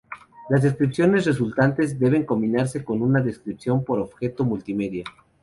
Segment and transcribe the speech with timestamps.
[0.49, 5.03] Las descripciones resultantes deben combinarse con una descripción por objeto multimedia.